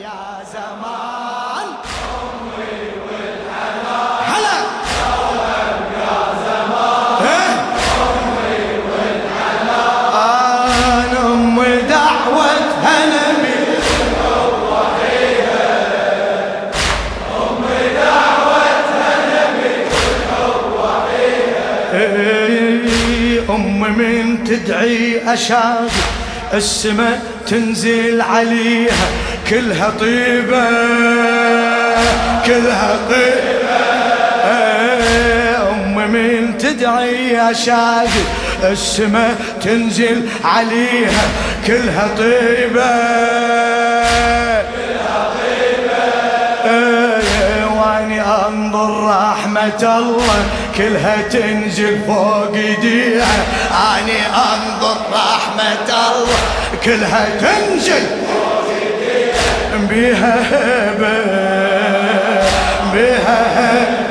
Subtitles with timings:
[0.00, 1.66] يا زمان.
[2.14, 4.16] أمي والحنان
[6.00, 7.22] يا زمان
[8.04, 8.56] أمي
[8.90, 9.92] والحنان
[11.26, 13.62] أمي دعوتها نبي
[23.50, 25.90] أم من تدعي أشاق
[26.54, 29.23] السماء تنزل عليها.
[29.50, 30.64] كلها طيبة
[32.46, 33.54] كلها طيبة.
[35.70, 38.08] أم من تدعي أشاق
[38.64, 41.22] السماء تنزل عليها
[41.66, 42.90] كلها طيبة.
[47.76, 50.44] وأني أنظر رحمة الله
[50.76, 53.44] كلها تنزل فوق إيديها.
[53.70, 56.38] أني أنظر رحمة الله
[56.84, 58.06] كلها تنزل.
[59.78, 61.24] بيها هبة
[62.92, 64.04] بيها هبة.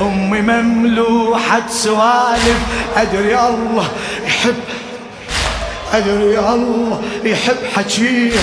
[0.00, 2.58] أمي مملوحة سوالف
[2.96, 3.88] أدري الله
[4.26, 4.54] يحب
[5.94, 8.40] أدري الله يحب حكيها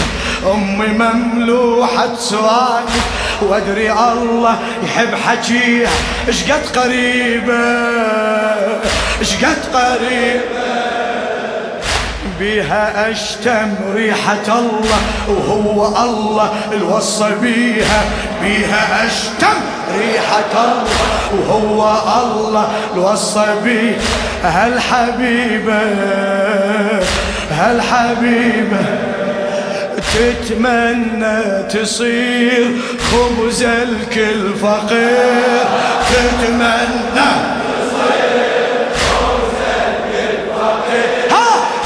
[0.54, 3.06] أمي مملوحة سوالف
[3.42, 5.90] وأدري الله يحب حكيها
[6.30, 7.64] إشقد قريبة
[9.22, 10.65] إشقد قريبة.
[12.40, 18.04] بيها أشتم ريحة الله وهو الله الوصى بيها.
[18.42, 19.58] بيها أشتم
[19.98, 20.84] ريحة الله
[21.34, 21.90] وهو
[22.24, 23.96] الله الوصى بيها.
[24.44, 25.82] هالحبيبة
[27.52, 28.86] هالحبيبة
[30.14, 32.72] تتمنى تصير
[33.12, 35.66] خبز الكل فقير؟
[36.10, 37.55] تتمنى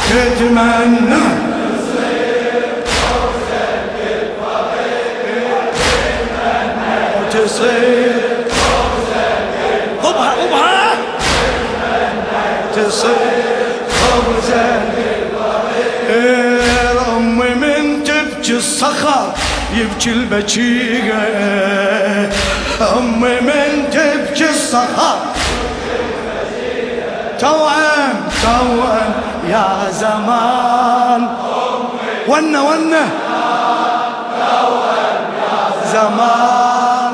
[0.10, 1.50] تتمنى
[7.32, 8.30] تصير
[12.76, 13.50] تصير
[17.18, 19.34] امي من تبكي الصخر
[19.76, 21.14] يبكي البكية
[22.98, 25.20] امي من تبكي الصخر
[27.40, 28.89] توأم توأم
[29.50, 31.22] يا زمان.
[32.28, 33.04] ونا ونا
[35.94, 37.14] زمان.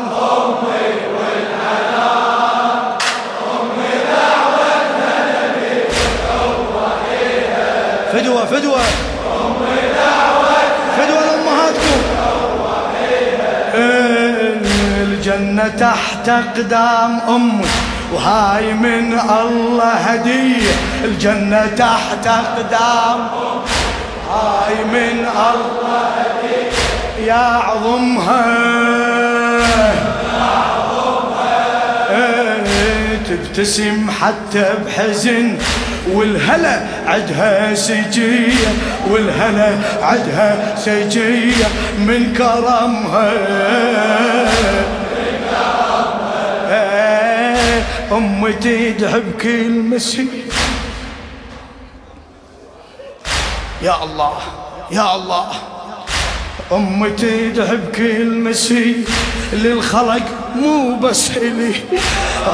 [8.14, 8.82] فدوة فدوة.
[10.98, 12.02] فدوة لأمهاتكم.
[15.04, 17.95] الجنة تحت أقدام أمي.
[18.14, 20.72] وهاي من الله هدية
[21.04, 23.28] الجنة تحت أقدام.
[24.32, 28.46] هاي من الله هدية يا عظمها
[33.30, 35.58] تبتسم حتى بحزن
[36.12, 38.68] والهلا عدها سجية
[39.10, 41.66] والهلا عدها سجية
[42.00, 43.32] من كرمها.
[48.12, 50.30] أمي تدعي بكل مسيح
[53.82, 54.38] يا الله
[54.92, 55.48] يا الله.
[56.72, 59.08] أمي تدعي بكل مسيح
[59.54, 60.24] للخلق
[60.56, 61.76] مو بس إلي.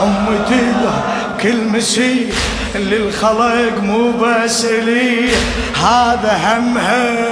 [0.04, 1.02] أمي تدعي
[1.38, 2.36] بكل مسيح
[2.76, 5.30] للخلق مو بس إلي.
[5.76, 7.32] هذا همها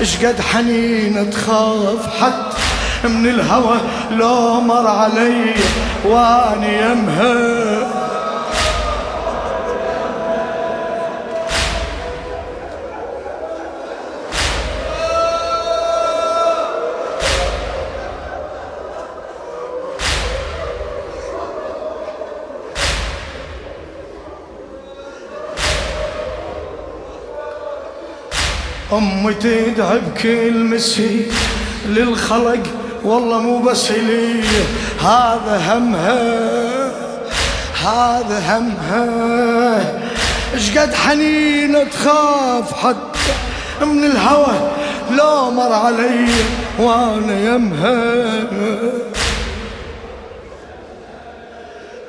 [0.00, 2.45] إيش قد حنين تخاف حتى
[3.04, 3.76] من الهوى
[4.10, 5.54] لو مر علي
[6.04, 7.96] واني يمها
[28.92, 31.26] أمي تدعي بكل مسيح
[31.86, 32.62] للخلق.
[33.06, 34.42] والله مو بس لي
[35.00, 36.90] هذا همها
[37.84, 39.06] هذا همها.
[40.54, 43.34] إيش قد حنينة تخاف حتى
[43.86, 44.70] من الهوى؟
[45.10, 46.28] لو مر علي
[46.78, 48.42] وأنا يمها.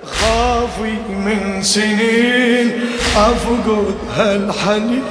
[0.06, 2.82] خافي من سنين
[3.18, 5.04] أفقد هالحنين.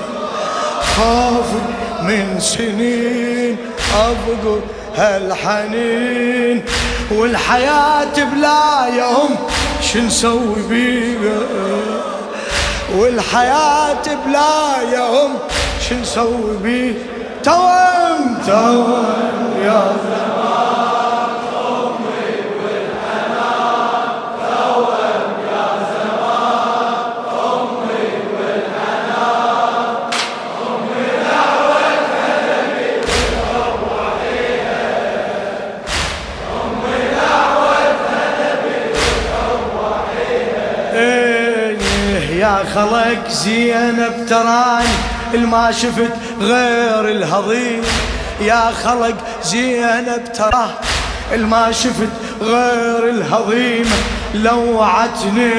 [0.96, 1.60] خافي
[2.02, 3.56] من سنين
[3.94, 4.60] أفقد
[4.96, 6.64] هالحنين
[7.10, 9.36] والحياة بلا يوم
[9.80, 11.38] شو نسوي بيها؟
[12.96, 15.38] والحياة بلا يوم
[15.88, 16.94] شو نسوي بيه
[17.44, 19.04] توم توم
[19.64, 20.45] يا زمان
[42.76, 44.88] خلق زينب تراني
[45.34, 47.82] الما شفت غير الهضيم
[48.40, 49.14] يا خلق
[49.44, 50.70] زينب تراه
[51.32, 52.08] الما شفت
[52.40, 53.90] غير الهضيم
[54.34, 55.54] لوعتني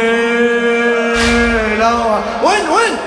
[1.80, 2.98] لو وين وين؟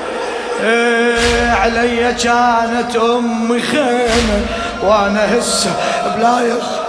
[0.64, 4.40] إيه علي كانت امي خيمة
[4.82, 5.70] وأنا هسه
[6.16, 6.80] بلا يخ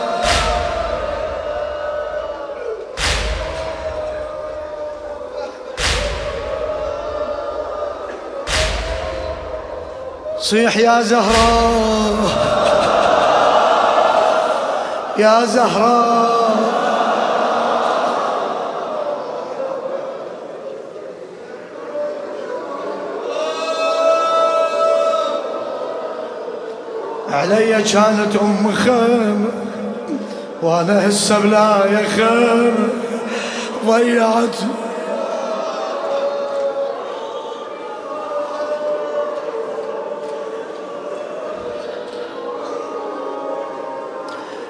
[10.52, 12.16] صيح يا زهراء
[15.18, 16.32] يا زهراء
[27.30, 29.50] علي كانت أم خيمه
[30.62, 32.90] وأنا هسه بلا يا خيمه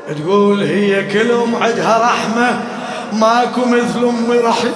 [0.09, 2.61] تقول هي كل ام عدها رحمة
[3.13, 4.73] ماكو مثل امي رحيم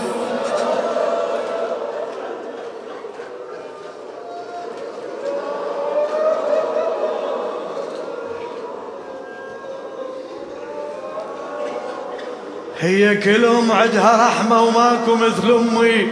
[12.79, 16.07] هي كل ام عدها رحمة وماكو مثل امي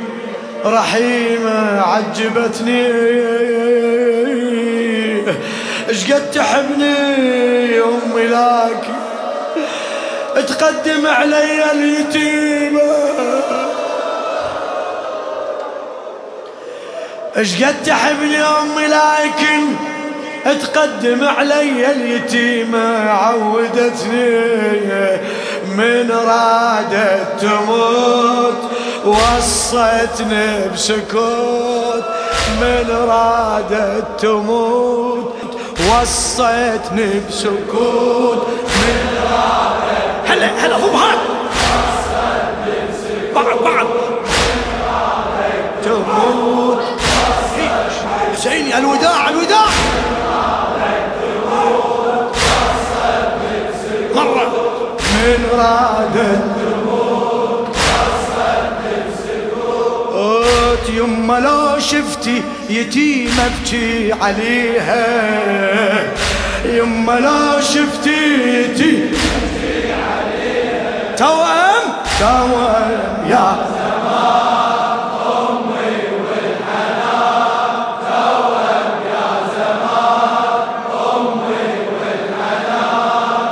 [0.65, 2.87] رحيمة عجبتني.
[5.89, 9.02] إيش قد تحبني أمي لكن
[10.45, 12.93] تقدم علي اليتيمة
[17.37, 19.61] إيش قد تحبني امي لكن
[20.59, 24.53] تقدم علي اليتيمة عودتني
[25.77, 28.57] من رادت تموت
[29.05, 32.03] وصيتني بسكوت.
[32.61, 35.33] من رادت تموت
[35.89, 38.47] وصيتني بسكوت.
[38.75, 38.97] من
[39.31, 39.62] رادت
[40.63, 41.17] هلا هو هاد
[43.35, 43.87] بعض بعض
[45.83, 46.83] تموت
[48.33, 49.65] حسيني الوداع الوداع.
[54.15, 54.51] مرة.
[54.99, 55.45] من
[60.89, 65.03] يما لو شفتي يتيمة ابكي عليها.
[66.65, 68.33] يما لو شفتي
[68.63, 69.32] يتيمة
[71.17, 71.83] توأم
[72.19, 73.55] توأم يا.
[73.73, 74.99] زمان
[75.39, 77.75] أمي والحنان
[78.07, 80.61] توأم يا زمان
[81.15, 81.69] أمي
[81.99, 83.47] والحنان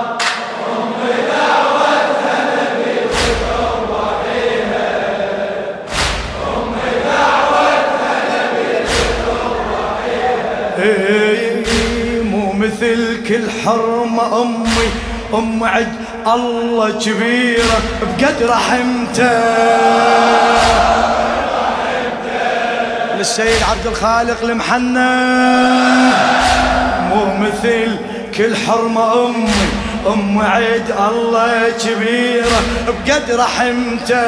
[0.72, 2.38] أمي دعوتها
[6.48, 8.16] أمي دعوتها
[12.24, 15.11] مو مثل كل حرمة أمي.
[15.34, 15.94] أم عد
[16.28, 19.42] الله كبيرة بقد رحمته.
[23.18, 25.16] للسيد عبد الخالق المحنى
[27.10, 27.98] مو مثل
[28.38, 29.50] كل حرمة أمي
[30.08, 34.22] أم عيد الله كبيرة بقد رحمته.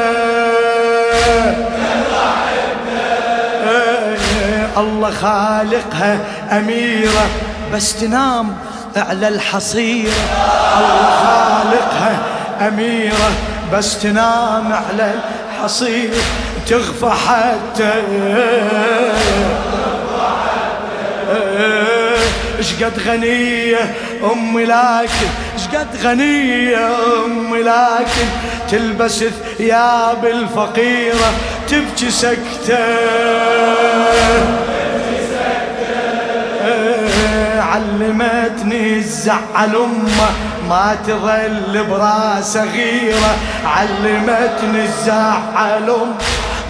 [4.77, 6.19] الله خالقها
[6.51, 7.25] أميرة
[7.74, 8.55] بس تنام.
[8.95, 10.12] على الحصيرة
[10.77, 12.19] الله خالقها
[12.67, 13.31] أميرة
[13.73, 15.12] بس تنام على
[15.59, 16.23] الحصيرة
[16.67, 17.93] تغفى حتى.
[22.57, 23.95] إيش قد غنية
[24.33, 26.88] أمي لكن إيش قد غنية
[27.25, 28.27] أمي لكن
[28.71, 29.23] تلبس
[29.57, 31.33] ثياب الفقيرة
[31.67, 32.77] تبكي سكتة.
[38.03, 40.29] علمتني الزعل أمة
[40.69, 43.36] ما تظل براسة غيرة.
[43.65, 46.15] علمتني الزعل أمة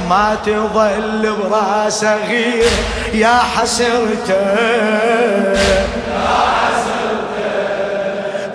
[0.09, 2.69] ما تظل براسة غيرة.
[3.13, 4.35] يا حسرته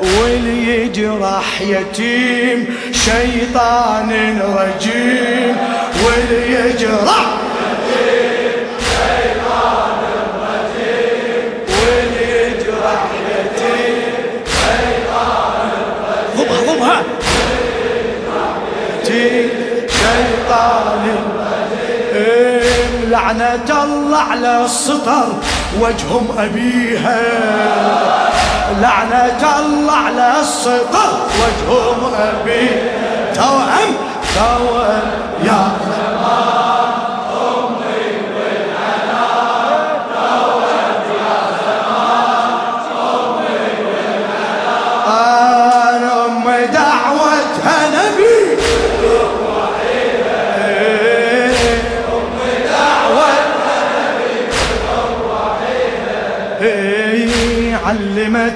[0.03, 5.57] واللي يجرح يتيم شيطان رجيم.
[6.05, 7.38] واللي يجرح
[23.19, 25.29] لعنة الله على السطر
[25.81, 27.21] وجههم أبيها.
[28.81, 33.35] لعنة الله على السطر وجههم أبيها.
[33.35, 33.95] توأم
[34.35, 35.03] توأم
[35.45, 35.63] يا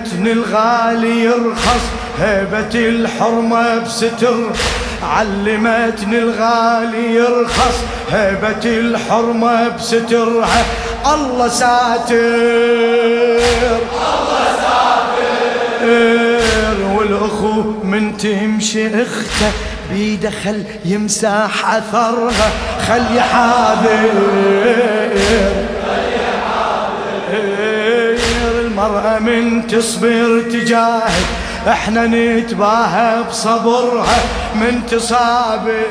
[0.02, 1.82] علمتني الغالي يرخص
[2.20, 4.50] هيبة الحرمة بستر.
[5.02, 7.74] علمتني الغالي يرخص
[8.10, 10.64] هيبة الحرمة بسترها
[11.14, 12.16] الله ساتر.
[14.02, 15.90] الله ساتر
[16.94, 19.52] والأخو من تمشي أخته
[19.90, 22.50] بيده خل يمسح أثرها.
[22.88, 24.10] خل يحاذر
[29.18, 31.26] من تصبر تجاهد
[31.68, 34.18] إحنا نتباهى بصبرها
[34.54, 35.82] من تصابر.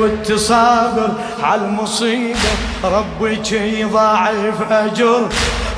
[0.00, 1.10] والتصابر
[1.42, 2.38] على المصيبة
[2.84, 5.28] ربك يضاعف أجر.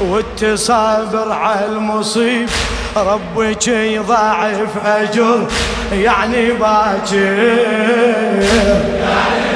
[0.00, 2.52] والتصابر على المصيبة
[2.96, 5.46] ربك يضاعف أجر.
[5.92, 7.16] يعني باكر.
[9.00, 9.49] يعني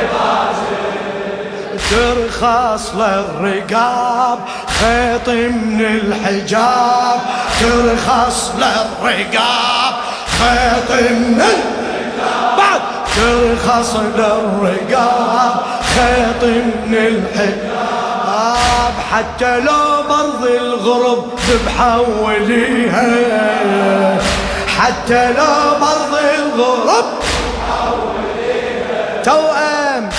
[1.95, 7.21] ترخص للرقاب خيط من الحجاب.
[7.61, 9.95] ترخص للرقاب
[10.39, 12.57] خيط من الحجاب.
[12.59, 12.81] بعد!
[13.17, 15.55] ترخص للرقاب
[15.95, 16.45] خيط
[16.87, 17.95] من الحجاب.
[19.13, 23.07] حتى لو برض الغرب بحوليها
[24.79, 27.05] حتى لو برض الغرب
[29.25, 29.74] توأم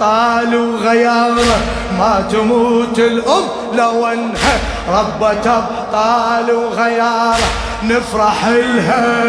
[0.00, 1.60] أبطال وغيارة
[1.98, 7.36] ما تموت الأم لو أنها ربة أبطال وغيارة
[7.84, 9.24] نفرح لها.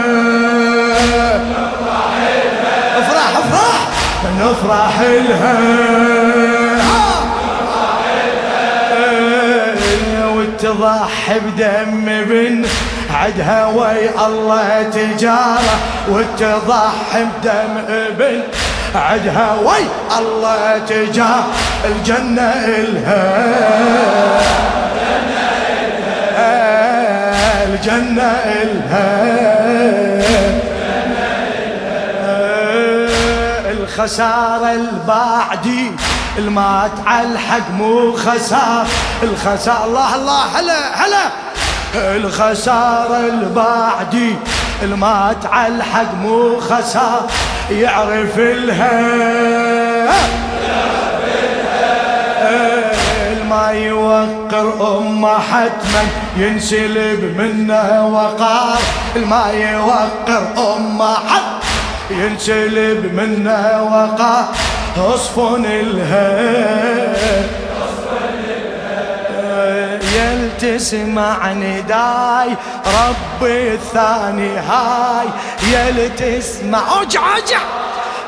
[3.00, 3.88] افرح افرح.
[4.40, 5.58] نفرح لها.
[10.36, 12.66] وتضحي بدم بن
[13.14, 18.42] عدها وي الله تجارة وتضحي بدم ابن
[18.96, 19.86] عدها وي!
[20.20, 21.44] الله تجاه
[21.86, 23.46] الجنة إلها.
[27.64, 28.32] الجنة
[28.62, 29.42] إلها.
[33.72, 35.92] الخسارة البعدي
[36.38, 38.88] المات على الحق مو خسار.
[39.24, 41.30] الخسارة الله الله هلا هلا.
[41.96, 44.36] الخسارة البعدي
[44.84, 47.28] المات على الحق مو خسار
[47.72, 49.02] يعرف لها
[53.50, 56.04] ما يوقر أمه حتما
[56.38, 58.80] ينسلب منه وقار.
[59.16, 61.60] ما يوقر أمه حتما
[62.10, 64.46] ينسلب منه وقار.
[64.98, 67.12] أصفن الها
[70.62, 72.50] تسمع نداي
[72.86, 75.28] ربي الثاني هاي
[75.72, 76.80] يا تسمع.
[76.98, 77.62] أوجع أوجع.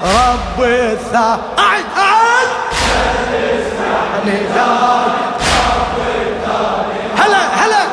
[0.03, 2.47] ربي الثاني اعد اعد
[3.33, 5.11] تسمع نداي
[7.17, 7.83] هلا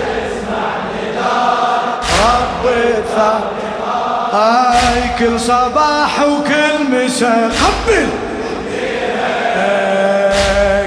[0.00, 1.84] تسمع نداي
[2.24, 3.62] ربي الثاني
[4.32, 5.02] هاي.
[5.18, 7.50] كل صباح وكل مساء.
[7.62, 8.08] قبل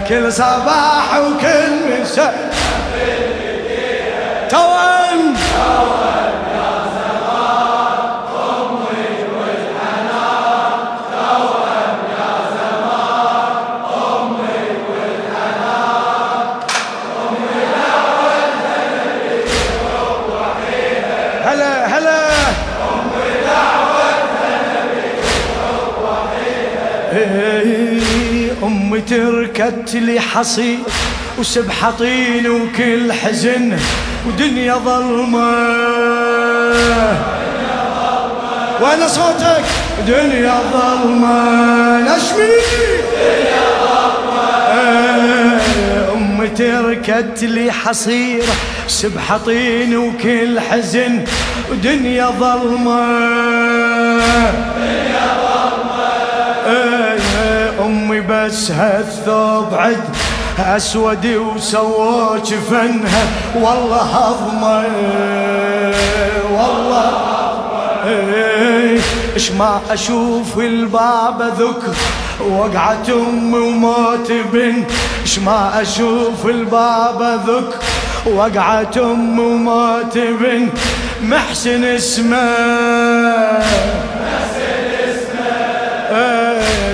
[0.09, 2.44] كل صباح وكل مساء.
[29.55, 30.79] تركت لي حصير
[31.39, 33.77] وسبحة طين وكل حزن
[34.27, 35.49] ودنيا ظلمة.
[38.81, 39.63] وين صوتك؟
[40.07, 41.99] دنيا ظلمة.
[41.99, 42.47] نشمي
[43.15, 43.65] دنيا
[46.09, 48.53] ظلمة تركت لي حصيرة
[48.87, 51.23] سبحة طين وكل حزن
[51.71, 53.05] ودنيا ظلمة
[54.77, 55.44] دنيا ظلمة.
[58.45, 60.03] أمي بس هالثوب عد
[60.59, 63.25] أسود وسوى جفنها.
[63.55, 64.85] والله هضمه
[66.51, 67.11] والله
[69.35, 71.95] إيش ما أشوف الباب ذكر
[72.49, 74.83] وقعت أمي وموت بن
[75.21, 77.79] إيش ما أشوف الباب ذكر
[78.31, 80.69] وقعت أمي وموت بن
[81.23, 82.35] محسن اسمه.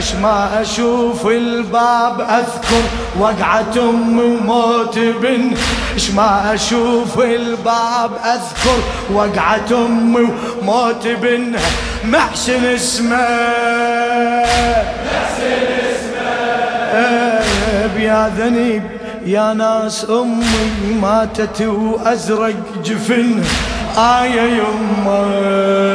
[0.02, 2.84] ليش ما أشوف الباب أذكر
[3.20, 5.52] وقعة امي وموت بن.
[5.94, 8.80] إيش ما أشوف الباب أذكر
[9.14, 10.28] وقعة امي
[10.62, 11.56] وموت بن.
[12.06, 13.16] محسن اسمه
[15.06, 16.32] محسن اسمه.
[18.00, 18.84] يا ذنيب
[19.26, 22.56] يا ناس أمي ماتت وأزرق
[22.86, 23.44] جفن.
[23.98, 25.91] آية يمه.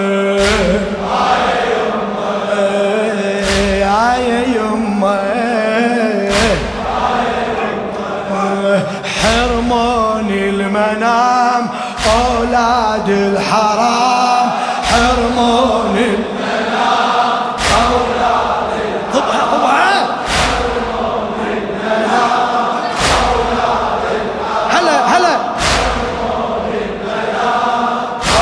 [13.08, 14.50] أولاد الحرام
[14.90, 18.70] حرموني المنام أولاد
[19.14, 20.06] الحرام
[24.70, 25.36] هلا هلا.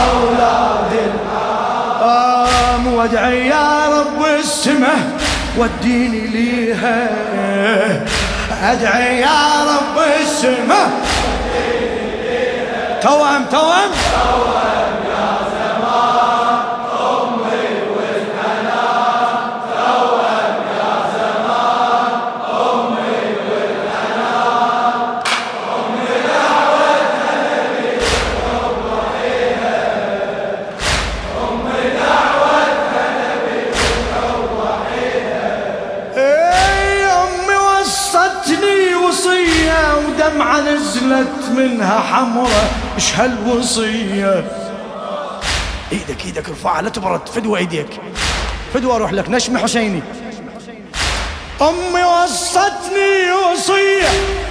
[0.00, 0.92] أولاد
[2.00, 4.94] الحرام وادعي يا رب السمة
[5.58, 7.08] وديني ليها.
[8.62, 10.90] أدعي يا رب السماء
[13.04, 13.90] توأم توأم.
[14.12, 16.58] توام يا زمان
[17.00, 19.36] أمي والحنان
[19.74, 22.12] توام يا زمان
[22.50, 25.00] امي والحنان
[25.74, 27.90] امي دعوتها نبي
[28.88, 29.76] روحيها
[31.44, 33.60] امي دعوتها نبي
[34.56, 35.46] روحيها
[39.08, 42.83] وصية ودمعة نزلت منها حمرة.
[42.94, 44.44] إيش هالوصية؟
[45.92, 47.28] إيدك إيدك ارفعها لا تبرد.
[47.28, 48.00] فدوى إيديك.
[48.74, 49.28] فدوى أروح لك.
[49.30, 50.02] نشمي حسيني.
[51.60, 54.08] أمي وصتني وصية.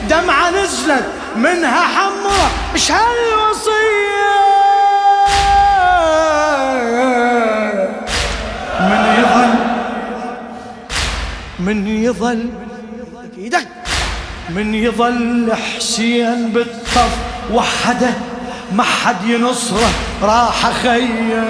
[0.10, 2.52] دمعة نزلت منها حمرة.
[2.74, 4.34] إيش هالوصية؟
[8.80, 9.54] من يظل
[11.60, 12.50] من يظل.
[13.38, 13.68] إيدك.
[14.50, 17.18] من يظل حسين بالطف.
[17.52, 18.14] وحده
[18.74, 19.90] ما حد ينصره
[20.24, 21.46] راح خيا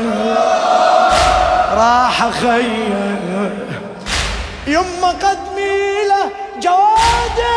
[1.76, 3.20] راح خيا
[4.68, 6.30] يما قدمي له
[6.62, 7.54] جواده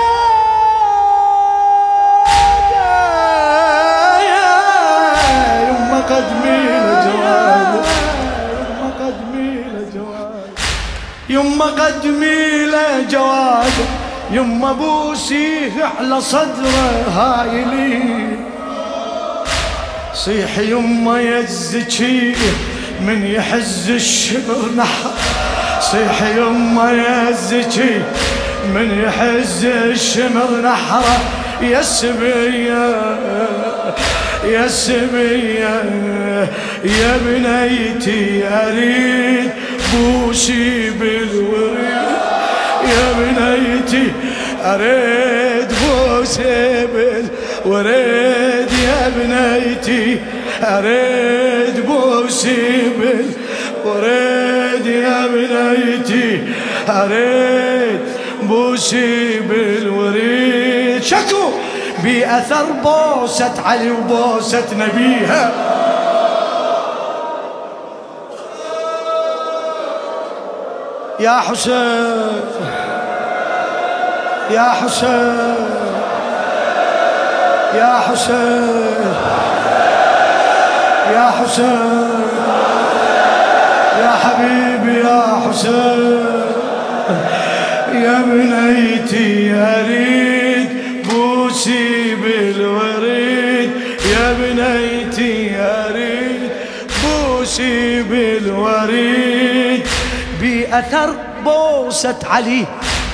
[11.28, 13.86] يما قدمي له جواده
[14.30, 18.25] يما بوسيه على صدره هايلي
[20.26, 22.34] صيح يما يزكي
[23.00, 25.10] من يحز الشمر نحر
[25.80, 28.02] صيح يما يزكي
[28.74, 31.18] من يحز الشمر نحره
[31.62, 33.16] يا سبية
[34.44, 35.84] يا سبية
[36.84, 39.50] يا بنيتي أريد
[39.94, 42.06] بوسي بالوريد.
[42.88, 44.12] يا بنيتي
[44.64, 47.28] أريد بوسي بالوريد
[47.66, 50.20] يا بنيتي
[50.62, 56.54] أريد بوسي بالوريد يا بنيتي
[56.88, 58.00] أريد
[58.42, 61.50] بوسي بالوريد شكو
[62.04, 65.52] بأثر بوسة علي وبوسة نبيها.
[71.20, 72.40] يا حسين
[74.50, 75.75] يا حسين.
[77.74, 79.14] يا حسين.
[81.12, 82.10] يا حسين.
[84.00, 86.46] يا حبيبي يا حسين.
[87.94, 90.68] يا بنيتي اريد
[91.08, 93.70] بوسي بالوريد.
[94.12, 96.50] يا بنيتي اريد
[97.02, 99.86] بوسي بالوريد.
[100.40, 102.64] بأثر بوسة علي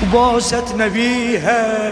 [0.03, 1.91] وبوسة نبيها.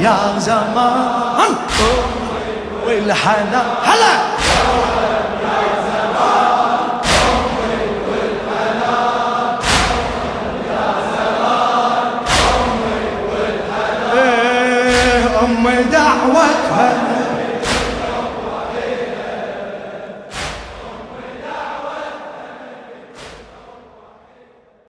[0.00, 1.56] يا زمان.
[2.86, 4.12] والحنان هلا.
[14.14, 17.11] إيه، أم دعوتها.